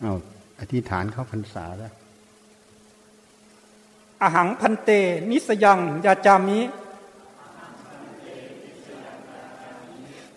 [0.00, 0.12] เอา
[0.60, 1.92] อธิษฐานเข้าพรรษาแล้ว
[4.22, 4.90] อหังพันเต
[5.30, 6.60] นิสยังยาจามิ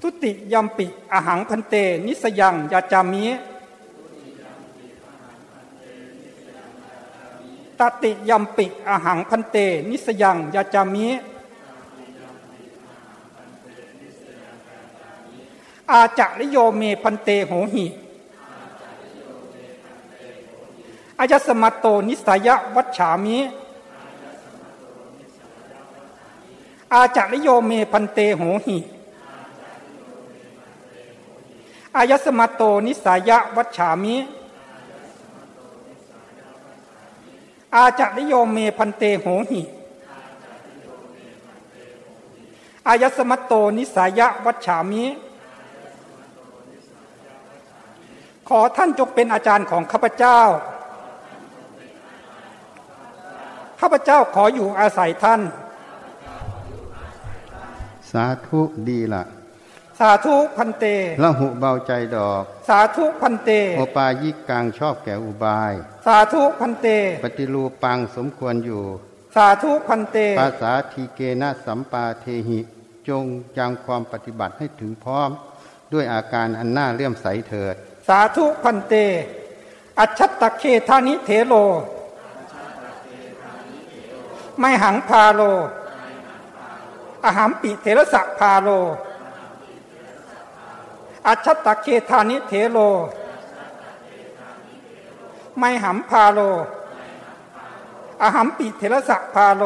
[0.00, 1.74] ทุติยัมปิอหังพันเต
[2.06, 3.24] นิสยังยาจามิ
[7.78, 9.56] ตติยัมปิอหังพันเต
[9.90, 11.06] นิสยังยาจามิ
[15.90, 17.86] อาจะริโยเมพันเตโหหิ
[21.20, 23.38] อายสมัตโตนิสายวัชฉามิ
[26.92, 28.78] อาจาริโยเมพันเตโหหิ
[31.96, 34.16] อายสมัตโตนิสายวัชฉามิ
[37.74, 39.62] อาจาริโยเมพันเตโหหิ
[42.88, 45.04] อายสมัตโตนิสายวัชฉามิ
[48.48, 50.40] ขอท่านจงเป็นอาจารย์ของข้าพเจ้า
[53.80, 55.40] ข้าพเจ้าขออยู่อาศัยท่าน
[58.12, 59.24] สาธุดีละ
[60.00, 60.84] สาธุพันเต
[61.22, 65.72] ละหุเบาใจดอก สาธุพันเตโอปายิกลางชอบแก่อุบาย
[66.06, 66.86] สาธุพันเต
[67.24, 68.84] ปฏิรูปังสมควรอยู่
[69.36, 72.60] สาธุพันเต ภาษาทีเกนะสัมปาเทหิ
[73.08, 73.24] จง
[73.58, 75.30] ยังความปฏิบัติให้ถึงพร้อม
[75.92, 77.74] ด้วยอาการอันน่าเลื่อมใสเถิด
[78.08, 78.94] สาธุพันเต
[79.98, 81.54] อัจฉตเคธานิเถโล
[84.60, 85.40] ไม่หังพาโล
[87.24, 88.68] อหัมปิเถระสะพาโล
[91.26, 92.78] อัจฉตเคธานิเถโล
[95.58, 96.40] ไม่หัมพาโล
[98.22, 99.62] อหัมปิเถระสะพาโล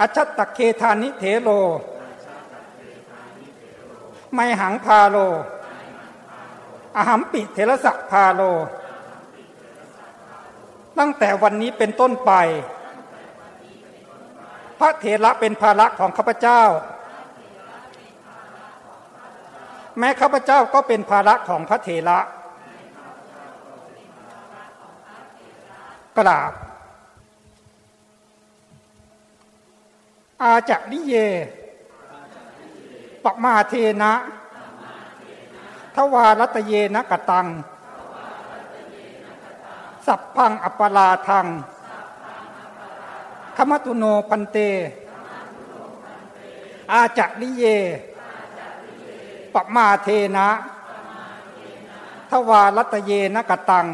[0.00, 1.50] อัจฉตเคธานิเถโล
[4.34, 5.16] ไม่หังพาโล
[6.96, 8.42] อหัมปิเทระสะพาโล
[11.00, 12.32] ตั้งแต่วันนี้เป็นต้นไป
[14.78, 16.62] พระเถระเป็นภาระของข้าพเจ้า
[19.98, 22.18] แม้ข้าพเจ้าก็เป็นภาระของพระเถระ
[26.18, 26.52] กราบ
[30.42, 31.14] อาจักริเย
[33.24, 34.12] ปมาเทนะ
[35.94, 37.46] ทวารัตเยนะกตัง
[40.06, 41.46] สัพพังอัปปลาทัง
[43.56, 44.58] ขมตุโนพันเต
[46.92, 47.64] อาจักริเย
[49.54, 50.48] ปมาเทนะ
[52.30, 53.86] ทวารัตเยนะกตัง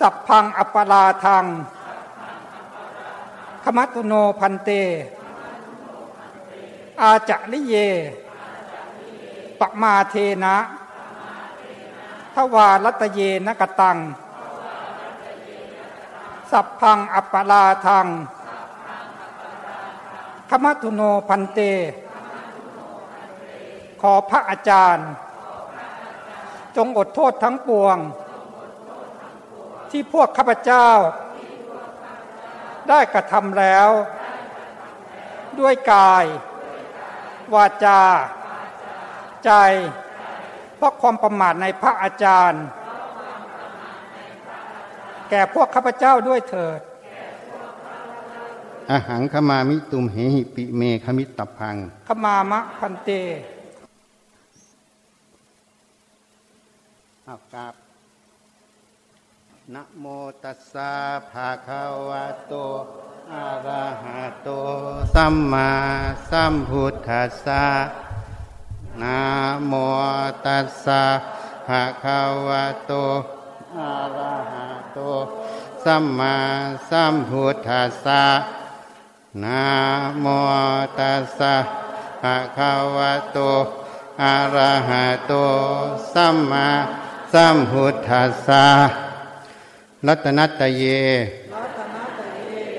[0.00, 1.44] สัพพังอัปปลาทัง
[3.64, 4.70] ขมตุโนพันเต
[7.00, 7.74] อาจะลิเย
[9.60, 10.56] ปมาเทนะ
[12.34, 13.98] ทวารัตเยนกตัง
[16.50, 18.06] สัพพังอัปปลาทัง
[20.50, 21.60] ขมัตุโนพันเต
[24.00, 25.08] ขอพระอาจารย์
[26.76, 27.96] จงอดโทษทั้งปวง
[29.90, 30.88] ที่พวกข้าพเจ้า
[32.88, 33.88] ได้กระทำแล้ว
[35.60, 36.24] ด้วยกาย
[37.54, 38.02] วาจา
[39.44, 39.52] ใจ
[40.80, 42.64] เพราะความประมาทในพระอาจารย์
[45.30, 46.80] แก่พวกข้าพเจ้าด้วยเถิด
[48.90, 51.76] อาหังขมามิตุมเหหิปิเมขมิตตพัง
[52.08, 53.08] ขมามะพันเต
[57.28, 57.74] อากราบ
[59.74, 60.04] นะโม
[60.42, 60.92] ตัสสะ
[61.30, 62.54] ภะคะวะโต
[63.32, 64.48] อะระหะโต
[65.14, 65.70] สัมมา
[66.30, 67.64] สัมพุทธัสสะ
[69.02, 69.20] นะ
[69.66, 69.72] โม
[70.46, 71.04] ตัสสะ
[71.66, 72.92] ภะคะวะโต
[73.78, 74.98] อะระหะโต
[75.84, 76.36] สัมมา
[76.90, 78.24] สัมพุทธัสสะ
[79.44, 79.64] นะ
[80.20, 80.26] โม
[80.98, 81.54] ตัสสะ
[82.22, 83.38] ภะคะวะโต
[84.22, 85.32] อะระหะโต
[86.12, 86.68] สัมมา
[87.32, 88.66] สัมพุทธัสสะ
[90.06, 90.84] รัตนัตเย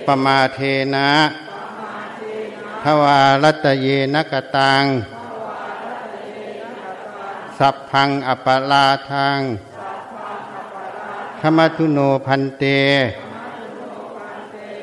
[0.06, 0.60] ปมาเท
[0.95, 1.10] นะ
[2.84, 4.84] ทวารัตเยนกตัง
[7.66, 9.40] สัพพังอปลาทัง
[11.42, 12.63] ขมาทุโนพันเต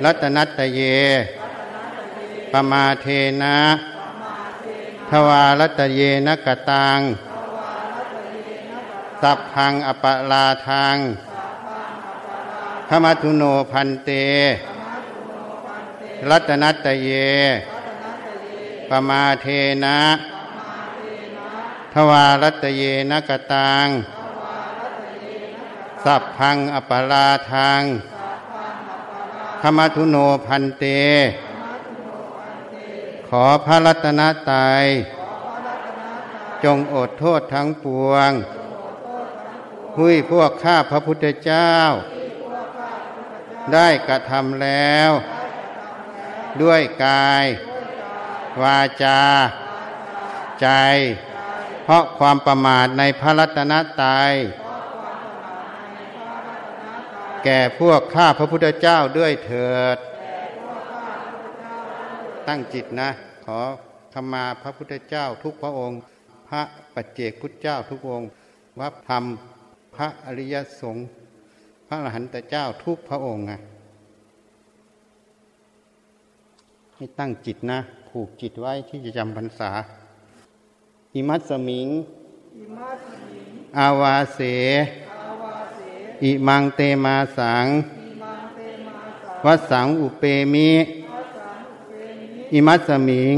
[0.04, 0.80] รัตนัตเย
[2.52, 3.06] ปมาเท
[3.42, 3.58] นะ
[5.10, 6.98] ทวารัตเยนกตัง
[9.22, 10.96] สัพพังอปลาทัง
[12.88, 13.42] ขมาทุโน
[13.72, 14.10] พันเต
[16.30, 17.10] รัตนัตเย
[18.88, 19.46] ปมาเท
[19.84, 19.98] นะ
[21.94, 23.86] ทวารัตเยนกตัง
[26.04, 27.82] สัพพังอปาราทัง
[29.60, 30.84] ขมทุโนพันเต
[33.28, 34.20] ขอพระรัตน
[34.50, 34.84] ตรัย
[36.64, 38.30] จงอดโทษทั้งปวง
[39.96, 41.72] หุยพวกข้าพระพุทธเจ้า
[43.72, 45.10] ได้กระทำแล้ว
[46.62, 47.46] ด้วยกาย
[48.62, 49.20] วาจา
[50.60, 50.68] ใจ
[51.90, 54.32] เพราะความประมาทในพระรัตนตรัย
[57.44, 59.98] แก่พวกข้าพระพุทธเจ้าด้วยเถิด
[62.48, 63.10] ตั้งจิตนะ
[63.44, 63.60] ขอ
[64.12, 65.98] ขมาพระพุทธเจ้าทุกพระองค์
[66.48, 66.62] พระ
[66.94, 68.28] ปัจเจกพุทธเจ้าทุกองค์
[68.80, 69.24] วัดธรรม
[69.96, 71.06] พระอริยสงฆ์
[71.88, 73.52] พระอรหันตเจ้าทุกพระองค์ไง
[76.94, 79.72] ให้ตั้งจิตนะ ผูกจิตไว้ที่จะจำพรรษา
[81.14, 81.88] อิมัตสมิง
[83.78, 84.40] อาวาเส
[86.22, 87.66] อิมังเตมาสัง
[89.44, 90.22] วัดสังอุเป
[90.54, 90.70] มิ
[92.52, 93.36] อิมัตสมิง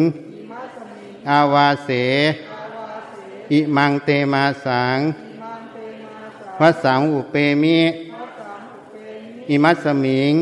[1.31, 1.91] อาวาเส
[3.53, 4.99] อิมังเตมาสัง
[6.61, 7.79] วัดสังอุเปมิ
[9.51, 10.33] อิมัตสมิง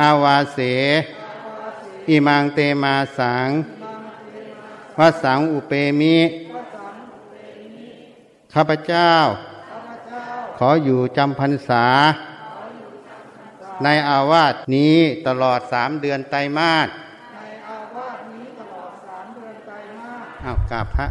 [0.00, 0.58] อาวาเส
[2.08, 3.48] อิมังเตมาสัง
[5.00, 6.16] วัดสังอุเปมิ
[8.54, 9.12] ข้าพเจ้า
[10.58, 11.84] ขออยู่จำพรรษา
[13.84, 16.88] ในอาวาสนี้ตลอดสามเดือนไตรมาส
[17.36, 21.06] ในอาวาสนี้ตลอดสามเดือนไตรมาสอ้าวกราบพระ